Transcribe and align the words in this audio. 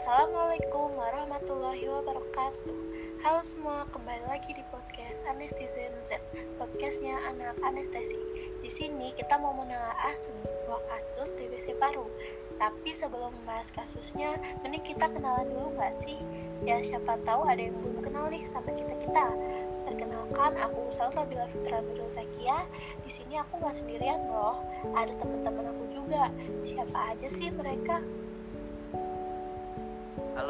Assalamualaikum 0.00 0.96
warahmatullahi 0.96 1.84
wabarakatuh 1.84 2.72
Halo 3.20 3.44
semua, 3.44 3.84
kembali 3.92 4.32
lagi 4.32 4.56
di 4.56 4.64
podcast 4.72 5.28
Anestizen 5.28 5.92
Z 6.00 6.16
Podcastnya 6.56 7.20
anak 7.28 7.60
anestesi 7.60 8.16
Di 8.64 8.72
sini 8.72 9.12
kita 9.12 9.36
mau 9.36 9.52
menelaah 9.52 10.16
sebuah 10.16 10.88
kasus 10.88 11.36
TBC 11.36 11.76
paru 11.76 12.08
Tapi 12.56 12.96
sebelum 12.96 13.44
membahas 13.44 13.76
kasusnya, 13.76 14.40
mending 14.64 14.88
kita 14.88 15.04
kenalan 15.04 15.52
dulu 15.52 15.76
gak 15.76 15.92
sih? 15.92 16.16
Ya 16.64 16.80
siapa 16.80 17.20
tahu 17.20 17.44
ada 17.44 17.60
yang 17.60 17.76
belum 17.84 18.00
kenal 18.00 18.32
nih 18.32 18.40
sama 18.48 18.72
kita-kita 18.72 19.36
Perkenalkan, 19.84 20.56
aku 20.64 20.88
Salsa 20.88 21.28
Bila 21.28 21.44
Fitra 21.44 21.84
Nurul 21.84 22.08
Zakia. 22.08 22.64
Di 23.04 23.10
sini 23.10 23.36
aku 23.42 23.58
nggak 23.58 23.74
sendirian 23.74 24.22
loh, 24.30 24.62
ada 24.94 25.10
teman-teman 25.18 25.66
aku 25.66 25.84
juga. 25.90 26.30
Siapa 26.62 27.10
aja 27.10 27.26
sih 27.26 27.50
mereka? 27.50 27.98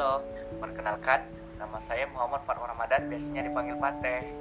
Halo, 0.01 0.25
perkenalkan, 0.57 1.29
nama 1.61 1.77
saya 1.77 2.09
Muhammad 2.09 2.41
Fatwa 2.49 2.73
Ramadan, 2.73 3.05
biasanya 3.05 3.45
dipanggil 3.45 3.77
Pate. 3.77 4.33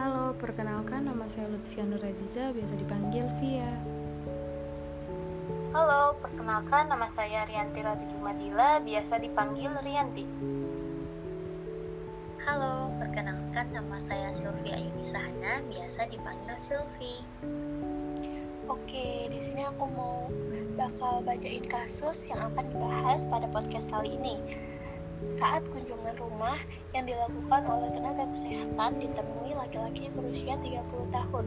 Halo, 0.00 0.32
perkenalkan 0.40 1.12
nama 1.12 1.28
saya 1.28 1.52
Lutfia 1.52 1.84
Nuraziza, 1.84 2.56
biasa 2.56 2.80
dipanggil 2.80 3.28
Via. 3.36 3.68
Halo, 5.76 6.16
perkenalkan 6.24 6.88
nama 6.88 7.04
saya 7.12 7.44
Rianti 7.44 7.84
Ratu 7.84 8.00
Jumadila, 8.16 8.80
biasa 8.80 9.20
dipanggil 9.20 9.76
Rianti. 9.76 10.24
Halo, 12.48 12.96
perkenalkan 12.96 13.76
nama 13.76 14.00
saya 14.00 14.32
Sylvia 14.32 14.80
Ayuni 14.80 15.04
Sahana, 15.04 15.60
biasa 15.68 16.08
dipanggil 16.08 16.56
Sylvie. 16.56 17.20
Oke, 18.72 19.28
di 19.28 19.36
sini 19.36 19.68
aku 19.68 19.84
mau 19.84 20.32
bakal 20.72 21.20
bacain 21.20 21.60
kasus 21.68 22.32
yang 22.32 22.40
akan 22.48 22.64
dibahas 22.72 23.28
pada 23.28 23.44
podcast 23.52 23.92
kali 23.92 24.16
ini. 24.16 24.40
Saat 25.30 25.68
kunjungan 25.70 26.18
rumah 26.18 26.58
yang 26.90 27.06
dilakukan 27.06 27.62
oleh 27.68 27.90
tenaga 27.94 28.26
kesehatan 28.30 28.98
ditemui 28.98 29.54
laki-laki 29.54 30.10
berusia 30.10 30.58
30 30.58 30.82
tahun. 31.14 31.46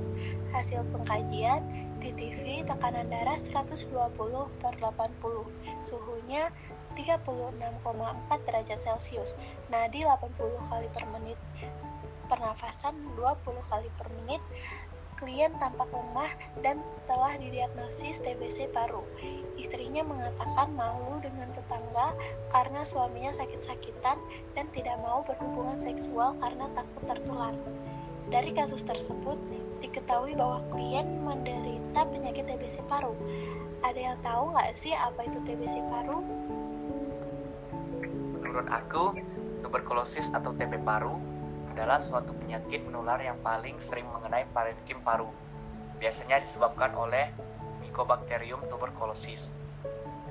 Hasil 0.55 0.87
pengkajian 0.93 1.59
di 1.99 2.13
TV 2.15 2.63
tekanan 2.63 3.11
darah 3.11 3.35
120 3.35 3.91
per 4.61 4.73
80, 4.79 5.83
suhunya 5.83 6.53
36,4 6.95 8.47
derajat 8.47 8.79
Celcius, 8.79 9.35
nadi 9.67 10.07
80 10.07 10.69
kali 10.71 10.87
per 10.93 11.05
menit, 11.11 11.39
pernafasan 12.31 12.95
20 13.19 13.71
kali 13.71 13.89
per 13.99 14.07
menit, 14.21 14.41
klien 15.15 15.51
tampak 15.55 15.87
lemah 15.95 16.31
dan 16.59 16.83
telah 17.07 17.39
didiagnosis 17.39 18.19
TBC 18.19 18.67
paru. 18.75 19.03
Istrinya 19.55 20.03
mengatakan 20.03 20.75
malu 20.75 21.23
dengan 21.23 21.47
tetangga 21.55 22.11
karena 22.51 22.83
suaminya 22.83 23.31
sakit-sakitan 23.31 24.19
dan 24.51 24.65
tidak 24.75 24.99
mau 24.99 25.23
berhubungan 25.23 25.79
seksual 25.79 26.35
karena 26.43 26.67
takut 26.75 27.03
tertular. 27.07 27.55
Dari 28.27 28.51
kasus 28.51 28.83
tersebut, 28.83 29.37
diketahui 29.79 30.35
bahwa 30.35 30.59
klien 30.73 31.07
menderita 31.23 32.03
penyakit 32.09 32.43
TBC 32.49 32.83
paru. 32.89 33.15
Ada 33.85 33.99
yang 34.11 34.17
tahu 34.19 34.51
nggak 34.51 34.73
sih 34.75 34.97
apa 34.97 35.29
itu 35.29 35.39
TBC 35.45 35.79
paru? 35.87 36.19
Menurut 38.41 38.67
aku, 38.67 39.13
tuberkulosis 39.61 40.33
atau 40.33 40.51
TB 40.57 40.81
paru 40.83 41.34
adalah 41.75 41.99
suatu 41.99 42.31
penyakit 42.31 42.87
menular 42.87 43.19
yang 43.19 43.35
paling 43.43 43.75
sering 43.83 44.07
mengenai 44.07 44.47
parenkim 44.55 45.03
paru. 45.03 45.27
Biasanya 45.99 46.39
disebabkan 46.39 46.95
oleh 46.95 47.27
Mycobacterium 47.83 48.63
tuberculosis. 48.71 49.51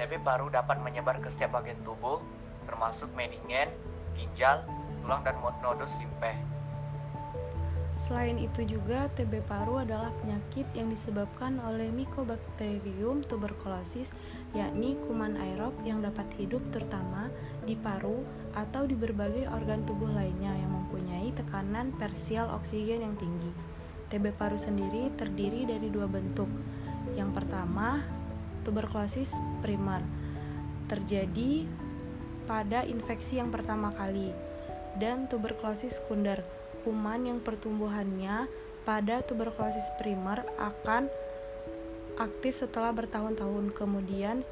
TB 0.01 0.25
paru 0.25 0.49
dapat 0.49 0.81
menyebar 0.81 1.21
ke 1.21 1.29
setiap 1.29 1.61
bagian 1.61 1.77
tubuh, 1.85 2.25
termasuk 2.65 3.13
meningen, 3.13 3.69
ginjal, 4.17 4.65
tulang, 5.05 5.21
dan 5.21 5.37
nodus 5.61 6.01
limfe. 6.01 6.33
Selain 7.95 8.35
itu 8.41 8.67
juga 8.67 9.07
TB 9.15 9.47
paru 9.47 9.79
adalah 9.85 10.11
penyakit 10.25 10.67
yang 10.75 10.91
disebabkan 10.91 11.63
oleh 11.63 11.93
Mycobacterium 11.95 13.23
tuberculosis, 13.23 14.11
yakni 14.51 14.99
kuman 15.07 15.39
aerob 15.39 15.77
yang 15.87 16.03
dapat 16.03 16.27
hidup 16.35 16.65
terutama 16.75 17.31
di 17.63 17.79
paru 17.79 18.25
atau 18.55 18.87
di 18.87 18.95
berbagai 18.95 19.51
organ 19.51 19.83
tubuh 19.83 20.09
lainnya 20.09 20.55
yang 20.55 20.71
mempunyai 20.71 21.35
tekanan 21.35 21.91
persial 21.99 22.51
oksigen 22.55 23.03
yang 23.03 23.15
tinggi. 23.19 23.51
TB 24.09 24.39
paru 24.39 24.55
sendiri 24.55 25.11
terdiri 25.19 25.67
dari 25.67 25.91
dua 25.91 26.07
bentuk. 26.07 26.47
Yang 27.19 27.43
pertama, 27.43 28.01
tuberkulosis 28.63 29.35
primer 29.61 30.01
terjadi 30.89 31.69
pada 32.45 32.85
infeksi 32.85 33.41
yang 33.41 33.49
pertama 33.49 33.93
kali 33.97 34.33
dan 35.01 35.27
tuberkulosis 35.27 35.99
sekunder 36.01 36.45
kuman 36.85 37.25
yang 37.25 37.39
pertumbuhannya 37.41 38.47
pada 38.85 39.25
tuberkulosis 39.25 39.89
primer 39.97 40.45
akan 40.61 41.09
aktif 42.21 42.61
setelah 42.61 42.93
bertahun-tahun 42.93 43.73
kemudian 43.73 44.45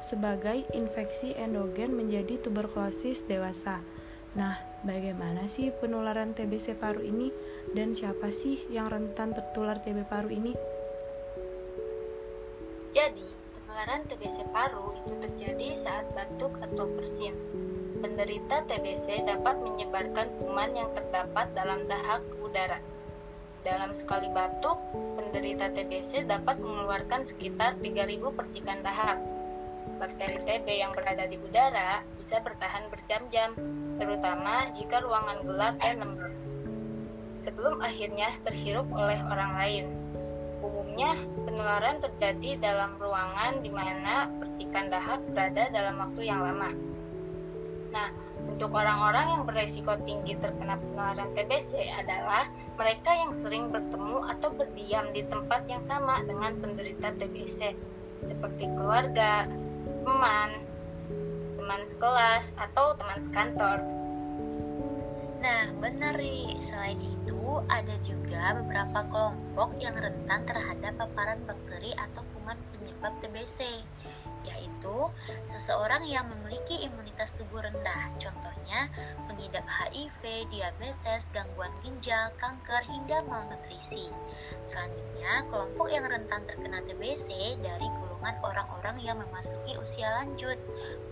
sebagai 0.00 0.64
infeksi 0.76 1.32
endogen 1.36 1.96
menjadi 1.96 2.40
tuberkulosis 2.40 3.24
dewasa. 3.24 3.80
Nah, 4.36 4.60
bagaimana 4.84 5.48
sih 5.48 5.72
penularan 5.72 6.36
TBC 6.36 6.76
paru 6.76 7.00
ini 7.00 7.32
dan 7.72 7.96
siapa 7.96 8.28
sih 8.28 8.60
yang 8.68 8.92
rentan 8.92 9.32
tertular 9.32 9.80
TB 9.80 10.04
paru 10.08 10.28
ini? 10.28 10.52
Jadi, 12.92 13.28
penularan 13.56 14.04
TBC 14.08 14.44
paru 14.52 14.92
itu 15.04 15.12
terjadi 15.20 15.68
saat 15.76 16.06
batuk 16.12 16.52
atau 16.60 16.84
bersin 16.96 17.36
penderita 17.96 18.62
TBC 18.68 19.24
dapat 19.24 19.56
menyebarkan 19.64 20.28
kuman 20.38 20.70
yang 20.76 20.90
terdapat 20.92 21.48
dalam 21.56 21.84
dahak 21.88 22.22
udara. 22.44 22.78
Dalam 23.66 23.90
sekali 23.96 24.30
batuk, 24.30 24.78
penderita 25.18 25.72
TBC 25.74 26.28
dapat 26.30 26.60
mengeluarkan 26.62 27.26
sekitar 27.26 27.74
3000 27.82 28.30
percikan 28.30 28.78
dahak. 28.84 29.18
Bakteri 29.96 30.36
TB 30.44 30.66
yang 30.68 30.92
berada 30.92 31.24
di 31.24 31.40
udara 31.40 32.04
bisa 32.20 32.36
bertahan 32.44 32.92
berjam-jam, 32.92 33.56
terutama 33.96 34.68
jika 34.76 35.00
ruangan 35.00 35.40
gelap 35.48 35.74
dan 35.80 36.04
lembab. 36.04 36.36
Sebelum 37.40 37.80
akhirnya 37.80 38.28
terhirup 38.44 38.84
oleh 38.92 39.16
orang 39.24 39.52
lain. 39.56 39.86
Umumnya, 40.60 41.16
penularan 41.48 42.00
terjadi 42.04 42.60
dalam 42.60 43.00
ruangan 43.00 43.64
di 43.64 43.72
mana 43.72 44.28
percikan 44.36 44.92
dahak 44.92 45.24
berada 45.32 45.72
dalam 45.72 45.96
waktu 45.96 46.28
yang 46.28 46.44
lama. 46.44 46.76
Nah, 47.92 48.08
untuk 48.44 48.76
orang-orang 48.76 49.26
yang 49.32 49.42
beresiko 49.48 49.96
tinggi 50.04 50.36
terkena 50.36 50.76
penularan 50.76 51.32
TBC 51.32 51.88
adalah 51.88 52.52
mereka 52.76 53.16
yang 53.16 53.32
sering 53.32 53.72
bertemu 53.72 54.28
atau 54.36 54.52
berdiam 54.52 55.08
di 55.16 55.24
tempat 55.24 55.64
yang 55.72 55.80
sama 55.80 56.20
dengan 56.28 56.60
penderita 56.60 57.16
TBC, 57.16 57.72
seperti 58.28 58.68
keluarga, 58.76 59.48
teman, 60.06 60.50
teman 61.58 61.82
sekelas, 61.90 62.54
atau 62.54 62.94
teman 62.94 63.18
sekantor. 63.26 63.78
Nah, 65.42 65.64
benar 65.82 66.14
nih. 66.14 66.54
Selain 66.62 66.96
itu, 67.02 67.58
ada 67.66 67.94
juga 67.98 68.54
beberapa 68.62 69.02
kelompok 69.10 69.74
yang 69.82 69.98
rentan 69.98 70.46
terhadap 70.46 70.94
paparan 70.94 71.42
bakteri 71.42 71.90
atau 71.98 72.22
kuman 72.38 72.56
penyebab 72.78 73.18
TBC 73.18 73.82
yaitu 74.46 75.10
seseorang 75.42 76.06
yang 76.06 76.22
memiliki 76.30 76.86
imunitas 76.86 77.34
tubuh 77.34 77.58
rendah, 77.58 78.14
contohnya 78.16 78.86
pengidap 79.26 79.66
HIV, 79.66 80.46
diabetes, 80.54 81.28
gangguan 81.34 81.74
ginjal, 81.82 82.30
kanker, 82.38 82.86
hingga 82.86 83.26
malnutrisi. 83.26 84.06
Selanjutnya, 84.62 85.42
kelompok 85.50 85.90
yang 85.90 86.06
rentan 86.06 86.46
terkena 86.46 86.78
TBC 86.86 87.58
dari 87.58 87.90
golongan 87.98 88.38
orang-orang 88.46 88.85
yang 89.06 89.22
memasuki 89.22 89.78
usia 89.78 90.10
lanjut, 90.18 90.58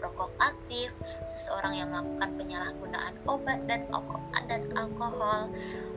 perokok 0.03 0.35
aktif, 0.43 0.91
seseorang 1.31 1.79
yang 1.79 1.89
melakukan 1.95 2.35
penyalahgunaan 2.35 3.15
obat 3.31 3.63
dan 3.71 3.87
alkohol, 4.75 5.47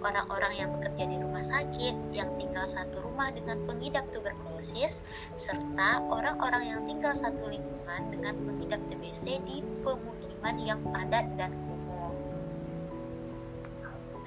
orang-orang 0.06 0.54
yang 0.54 0.70
bekerja 0.78 1.10
di 1.10 1.18
rumah 1.18 1.42
sakit, 1.42 1.96
yang 2.14 2.30
tinggal 2.38 2.70
satu 2.70 3.02
rumah 3.02 3.34
dengan 3.34 3.58
pengidap 3.66 4.06
tuberkulosis, 4.14 5.02
serta 5.34 6.06
orang-orang 6.06 6.70
yang 6.70 6.82
tinggal 6.86 7.18
satu 7.18 7.50
lingkungan 7.50 8.14
dengan 8.14 8.38
pengidap 8.46 8.82
TBC 8.94 9.42
di 9.44 9.66
pemukiman 9.82 10.56
yang 10.62 10.80
padat 10.94 11.26
dan 11.34 11.52
kumuh. 11.66 12.14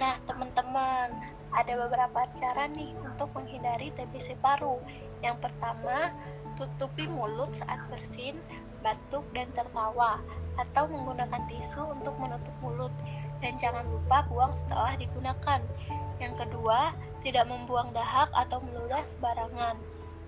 Nah, 0.03 0.17
teman-teman, 0.27 1.09
ada 1.51 1.73
beberapa 1.87 2.21
cara 2.35 2.71
nih 2.71 2.95
untuk 3.03 3.31
menghindari 3.35 3.91
TBC 3.95 4.39
paru. 4.39 4.79
Yang 5.21 5.37
pertama, 5.45 6.15
tutupi 6.61 7.09
mulut 7.09 7.57
saat 7.57 7.81
bersin, 7.89 8.37
batuk, 8.85 9.25
dan 9.33 9.49
tertawa, 9.57 10.21
atau 10.61 10.85
menggunakan 10.93 11.49
tisu 11.49 11.81
untuk 11.97 12.21
menutup 12.21 12.53
mulut 12.61 12.93
dan 13.41 13.57
jangan 13.57 13.89
lupa 13.89 14.29
buang 14.29 14.53
setelah 14.53 14.93
digunakan. 15.01 15.61
Yang 16.21 16.35
kedua, 16.45 16.93
tidak 17.25 17.49
membuang 17.49 17.93
dahak 17.97 18.29
atau 18.37 18.61
meludah 18.61 19.01
sembarangan. 19.05 19.81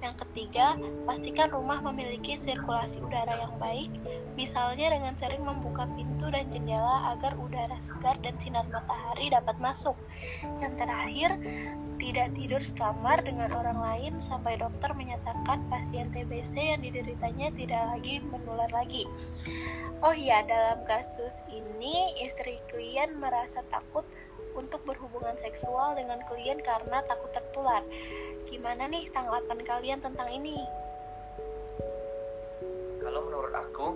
Yang 0.02 0.16
ketiga, 0.26 0.74
pastikan 1.06 1.46
rumah 1.54 1.78
memiliki 1.78 2.34
sirkulasi 2.34 2.98
udara 2.98 3.38
yang 3.38 3.54
baik, 3.62 3.92
misalnya 4.34 4.90
dengan 4.90 5.14
sering 5.14 5.46
membuka 5.46 5.86
pintu 5.94 6.26
dan 6.26 6.50
jendela 6.50 7.14
agar 7.14 7.38
udara 7.38 7.78
segar 7.78 8.18
dan 8.18 8.34
sinar 8.42 8.66
matahari 8.66 9.30
dapat 9.30 9.54
masuk. 9.62 9.94
Yang 10.58 10.74
terakhir, 10.74 11.30
tidak 12.02 12.34
tidur 12.34 12.58
sekamar 12.58 13.22
dengan 13.22 13.54
orang 13.54 13.78
lain 13.78 14.18
sampai 14.18 14.58
dokter 14.58 14.90
menyatakan 14.90 15.62
pasien 15.70 16.10
TBC 16.10 16.74
yang 16.74 16.82
dideritanya 16.82 17.54
tidak 17.54 17.82
lagi 17.94 18.18
menular 18.26 18.66
lagi. 18.74 19.06
Oh 20.02 20.10
iya, 20.10 20.42
dalam 20.42 20.82
kasus 20.82 21.46
ini 21.46 22.18
istri 22.26 22.58
klien 22.66 23.14
merasa 23.22 23.62
takut 23.70 24.02
untuk 24.58 24.82
berhubungan 24.82 25.38
seksual 25.38 25.94
dengan 25.94 26.18
klien 26.26 26.58
karena 26.58 27.06
takut 27.06 27.30
tertular. 27.30 27.86
Gimana 28.50 28.90
nih 28.90 29.06
tanggapan 29.14 29.62
kalian 29.62 30.02
tentang 30.02 30.26
ini? 30.26 30.58
Kalau 32.98 33.30
menurut 33.30 33.54
aku, 33.54 33.94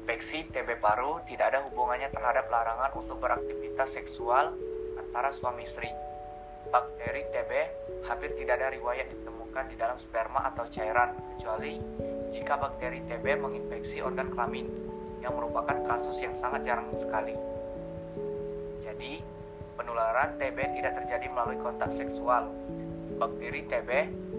infeksi 0.00 0.48
TB 0.48 0.80
paru 0.80 1.20
tidak 1.28 1.52
ada 1.52 1.60
hubungannya 1.68 2.08
terhadap 2.08 2.48
larangan 2.48 2.96
untuk 2.96 3.20
beraktivitas 3.20 4.00
seksual 4.00 4.56
antara 4.96 5.28
suami 5.28 5.68
istri. 5.68 5.92
Bakteri 6.74 7.22
TB 7.30 7.52
hampir 8.02 8.34
tidak 8.34 8.58
ada 8.58 8.74
riwayat 8.74 9.06
ditemukan 9.06 9.70
di 9.70 9.78
dalam 9.78 9.94
sperma 9.94 10.42
atau 10.50 10.66
cairan, 10.66 11.14
kecuali 11.30 11.78
jika 12.34 12.58
bakteri 12.58 12.98
TB 13.06 13.22
menginfeksi 13.38 14.02
organ 14.02 14.34
kelamin, 14.34 14.66
yang 15.22 15.38
merupakan 15.38 15.86
kasus 15.86 16.18
yang 16.18 16.34
sangat 16.34 16.66
jarang 16.66 16.90
sekali. 16.98 17.38
Jadi, 18.82 19.22
penularan 19.78 20.34
TB 20.34 20.58
tidak 20.74 20.98
terjadi 20.98 21.30
melalui 21.30 21.62
kontak 21.62 21.94
seksual, 21.94 22.50
Bakteri 23.22 23.62
TB 23.70 23.90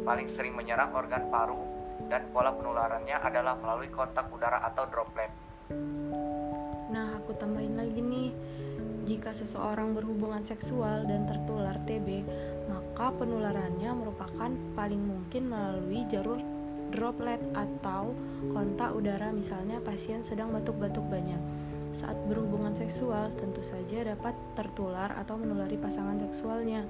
paling 0.03 0.27
sering 0.27 0.59
menyerang 0.59 0.91
organ 0.91 1.31
paru 1.31 1.63
dan 2.11 2.27
pola 2.35 2.51
penularannya 2.51 3.15
adalah 3.15 3.55
melalui 3.63 3.88
kontak 3.88 4.27
udara 4.27 4.59
atau 4.59 4.83
droplet. 4.91 5.31
Nah, 6.91 7.15
aku 7.15 7.31
tambahin 7.39 7.79
lagi 7.79 8.03
nih. 8.03 8.14
Jika 9.05 9.37
seseorang 9.37 9.93
berhubungan 9.93 10.41
seksual 10.41 11.05
dan 11.05 11.29
tertular 11.29 11.77
TB, 11.85 12.25
maka 12.65 13.13
penularannya 13.13 13.93
merupakan 13.93 14.49
paling 14.73 15.01
mungkin 15.01 15.53
melalui 15.53 16.09
jalur 16.09 16.41
droplet 16.89 17.41
atau 17.53 18.17
kontak 18.49 18.93
udara 18.97 19.29
misalnya 19.29 19.77
pasien 19.81 20.25
sedang 20.25 20.53
batuk-batuk 20.53 21.05
banyak 21.05 21.41
saat 21.95 22.19
berhubungan 22.27 22.75
seksual 22.75 23.31
tentu 23.39 23.63
saja 23.63 24.03
dapat 24.03 24.35
tertular 24.59 25.15
atau 25.15 25.39
menulari 25.39 25.79
pasangan 25.79 26.19
seksualnya. 26.19 26.83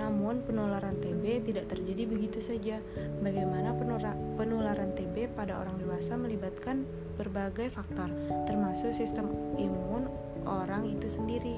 Namun 0.00 0.40
penularan 0.48 0.96
TB 0.96 1.44
tidak 1.44 1.68
terjadi 1.68 2.08
begitu 2.08 2.40
saja. 2.40 2.80
Bagaimana 3.20 3.76
penularan 4.40 4.96
TB 4.96 5.36
pada 5.36 5.60
orang 5.60 5.76
dewasa 5.76 6.16
melibatkan 6.16 6.88
berbagai 7.16 7.72
faktor, 7.72 8.12
termasuk 8.44 8.92
sistem 8.92 9.32
imun 9.56 10.08
orang 10.44 10.86
itu 10.86 11.08
sendiri. 11.08 11.56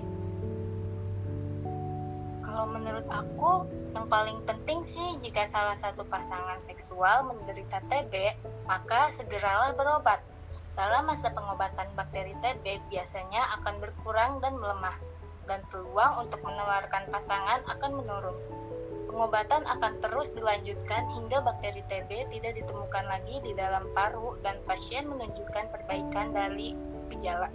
Kalau 2.47 2.65
menurut 2.71 3.07
aku, 3.13 3.69
yang 3.95 4.07
paling 4.09 4.39
penting 4.47 4.83
sih 4.83 5.19
jika 5.23 5.47
salah 5.47 5.77
satu 5.77 6.03
pasangan 6.07 6.59
seksual 6.65 7.29
menderita 7.29 7.83
TB, 7.87 8.35
maka 8.67 9.13
segeralah 9.15 9.77
berobat 9.77 10.23
dalam 10.79 11.11
masa 11.11 11.35
pengobatan 11.35 11.91
bakteri 11.99 12.35
TB 12.39 12.83
biasanya 12.89 13.59
akan 13.61 13.83
berkurang 13.83 14.39
dan 14.39 14.55
melemah, 14.57 14.95
dan 15.51 15.63
peluang 15.75 16.27
untuk 16.27 16.39
menularkan 16.47 17.11
pasangan 17.11 17.67
akan 17.67 17.91
menurun. 17.99 18.39
Pengobatan 19.09 19.65
akan 19.65 19.93
terus 20.05 20.29
dilanjutkan 20.37 21.09
hingga 21.17 21.41
bakteri 21.41 21.81
TB 21.89 22.29
tidak 22.29 22.53
ditemukan 22.61 23.05
lagi 23.09 23.41
di 23.41 23.57
dalam 23.57 23.89
paru 23.97 24.37
dan 24.45 24.61
pasien 24.69 25.09
menunjukkan 25.09 25.73
perbaikan 25.73 26.37
dari 26.37 26.77
gejala. 27.09 27.49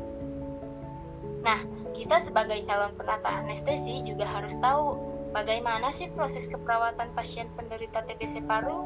Nah, 1.45 1.61
kita 1.93 2.25
sebagai 2.25 2.65
calon 2.65 2.97
penata 2.97 3.29
anestesi 3.29 4.01
juga 4.01 4.25
harus 4.25 4.57
tahu 4.59 4.97
bagaimana 5.29 5.93
sih 5.93 6.09
proses 6.17 6.49
keperawatan 6.49 7.13
pasien 7.13 7.47
penderita 7.53 8.01
TBC 8.01 8.43
paru. 8.49 8.81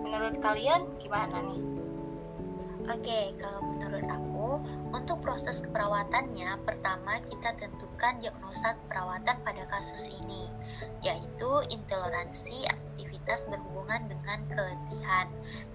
Menurut 0.00 0.40
kalian 0.40 0.88
gimana 0.96 1.44
nih? 1.44 1.79
Oke, 2.88 3.36
kalau 3.36 3.60
menurut 3.76 4.06
aku, 4.08 4.48
untuk 4.96 5.20
proses 5.20 5.60
keperawatannya, 5.60 6.64
pertama 6.64 7.20
kita 7.28 7.52
tentukan 7.60 8.16
diagnosa 8.24 8.72
keperawatan 8.80 9.36
pada 9.44 9.64
kasus 9.68 10.08
ini, 10.24 10.48
yaitu 11.04 11.50
intoleransi 11.68 12.64
aktivitas 12.72 13.52
berhubungan 13.52 14.08
dengan 14.08 14.38
keletihan 14.48 15.28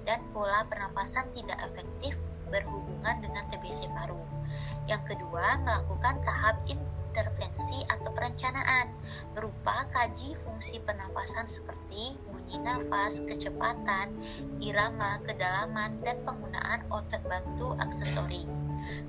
dan 0.09 0.17
pola 0.33 0.65
pernapasan 0.65 1.29
tidak 1.37 1.61
efektif 1.61 2.17
berhubungan 2.49 3.21
dengan 3.21 3.45
TBC 3.53 3.85
paru. 3.93 4.21
Yang 4.89 5.13
kedua, 5.13 5.61
melakukan 5.61 6.21
tahap 6.25 6.57
intervensi 6.65 7.85
atau 7.89 8.09
perencanaan 8.13 8.84
berupa 10.05 10.21
kaji 10.21 10.37
fungsi 10.37 10.77
pernapasan 10.85 11.49
seperti 11.49 12.13
bunyi 12.29 12.61
nafas, 12.61 13.25
kecepatan, 13.25 14.13
irama, 14.61 15.17
kedalaman, 15.25 15.97
dan 16.05 16.21
penggunaan 16.21 16.85
otot 16.93 17.21
bantu 17.25 17.73
aksesori. 17.81 18.45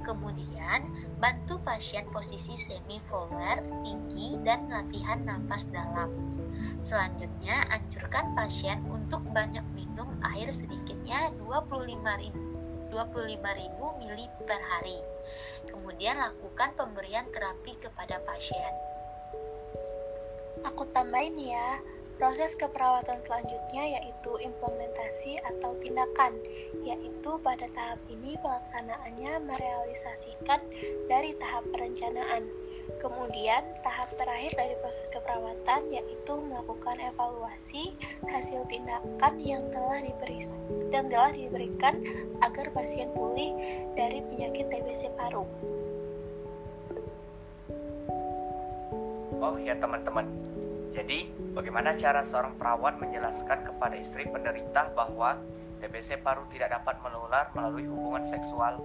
Kemudian, 0.00 0.88
bantu 1.20 1.60
pasien 1.60 2.08
posisi 2.08 2.56
semi 2.56 2.96
follower 2.96 3.60
tinggi 3.84 4.40
dan 4.40 4.72
latihan 4.72 5.20
napas 5.20 5.68
dalam. 5.68 6.08
Selanjutnya, 6.80 7.68
anjurkan 7.68 8.32
pasien 8.32 8.80
untuk 8.88 9.20
banyak 9.36 9.64
minum 9.76 10.08
air 10.32 10.48
sedikitnya 10.48 11.28
25.000 11.44 12.88
25.000 12.88 14.00
ml 14.00 14.20
per 14.48 14.60
hari. 14.72 14.96
Kemudian 15.68 16.16
lakukan 16.16 16.72
pemberian 16.72 17.28
terapi 17.28 17.76
kepada 17.76 18.16
pasien. 18.24 18.95
Aku 20.66 20.82
tambahin 20.90 21.38
ya, 21.38 21.78
proses 22.18 22.58
keperawatan 22.58 23.22
selanjutnya 23.22 24.00
yaitu 24.00 24.32
implementasi 24.42 25.38
atau 25.46 25.78
tindakan, 25.78 26.34
yaitu 26.82 27.30
pada 27.40 27.70
tahap 27.70 28.02
ini 28.10 28.34
pelaksanaannya 28.42 29.46
merealisasikan 29.46 30.60
dari 31.06 31.32
tahap 31.38 31.62
perencanaan 31.70 32.66
Kemudian, 32.96 33.66
tahap 33.82 34.14
terakhir 34.14 34.54
dari 34.54 34.74
proses 34.78 35.10
keperawatan 35.10 35.90
yaitu 35.90 36.34
melakukan 36.38 36.94
evaluasi 37.02 37.90
hasil 38.30 38.62
tindakan 38.70 39.34
yang 39.42 39.60
telah 39.74 39.98
diberi 39.98 40.38
dan 40.94 41.10
telah 41.10 41.34
diberikan 41.34 41.98
agar 42.46 42.70
pasien 42.70 43.10
pulih 43.10 43.52
dari 43.98 44.22
penyakit 44.22 44.70
TBC 44.70 45.10
paru. 45.18 45.44
Oh 49.42 49.58
ya 49.58 49.74
teman-teman, 49.76 50.26
jadi 50.96 51.28
bagaimana 51.52 51.92
cara 52.00 52.24
seorang 52.24 52.56
perawat 52.56 52.96
menjelaskan 52.96 53.68
kepada 53.68 54.00
istri 54.00 54.24
penderita 54.24 54.88
bahwa 54.96 55.36
TBC 55.84 56.24
paru 56.24 56.48
tidak 56.48 56.72
dapat 56.72 56.96
menular 57.04 57.52
melalui 57.52 57.84
hubungan 57.84 58.24
seksual 58.24 58.80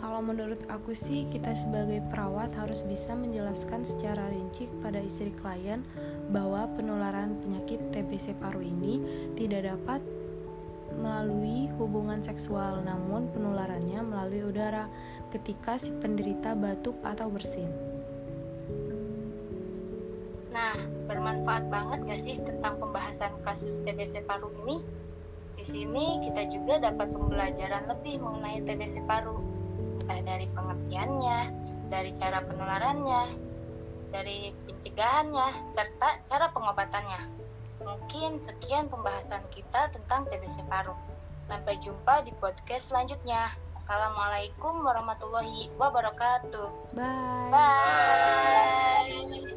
kalau 0.00 0.24
menurut 0.24 0.64
aku 0.72 0.96
sih, 0.96 1.28
kita 1.28 1.52
sebagai 1.52 2.00
perawat 2.08 2.56
harus 2.56 2.80
bisa 2.88 3.12
menjelaskan 3.12 3.84
secara 3.84 4.32
rinci 4.32 4.64
kepada 4.64 4.96
istri 4.96 5.28
klien 5.36 5.84
bahwa 6.32 6.64
penularan 6.72 7.36
penyakit 7.44 7.84
TBC 7.92 8.32
paru 8.40 8.64
ini 8.64 8.96
tidak 9.36 9.76
dapat 9.76 10.00
melalui 10.96 11.68
hubungan 11.76 12.24
seksual, 12.24 12.80
namun 12.80 13.28
penularannya 13.28 14.00
melalui 14.00 14.44
udara 14.48 14.88
ketika 15.36 15.76
si 15.76 15.92
penderita 16.00 16.56
batuk 16.56 16.96
atau 17.04 17.28
bersin. 17.28 17.89
Nah, 20.50 20.74
bermanfaat 21.06 21.70
banget 21.70 21.98
gak 22.06 22.20
sih 22.20 22.36
tentang 22.42 22.78
pembahasan 22.82 23.30
kasus 23.46 23.78
TBC 23.86 24.26
paru 24.26 24.50
ini? 24.66 24.82
Di 25.54 25.64
sini 25.66 26.18
kita 26.24 26.48
juga 26.50 26.80
dapat 26.80 27.12
pembelajaran 27.12 27.86
lebih 27.86 28.22
mengenai 28.22 28.64
TBC 28.64 29.04
paru 29.06 29.38
entah 30.00 30.20
dari 30.26 30.46
pengertiannya, 30.50 31.38
dari 31.86 32.10
cara 32.16 32.42
penularannya, 32.42 33.22
dari 34.10 34.50
pencegahannya, 34.66 35.48
serta 35.76 36.08
cara 36.26 36.50
pengobatannya. 36.50 37.20
Mungkin 37.80 38.42
sekian 38.42 38.90
pembahasan 38.90 39.46
kita 39.54 39.94
tentang 39.94 40.26
TBC 40.28 40.66
paru. 40.66 40.92
Sampai 41.46 41.78
jumpa 41.78 42.26
di 42.26 42.34
podcast 42.42 42.90
selanjutnya. 42.90 43.54
Assalamualaikum 43.78 44.82
warahmatullahi 44.82 45.70
wabarakatuh. 45.78 46.94
Bye. 46.94 47.50
Bye. 47.54 49.56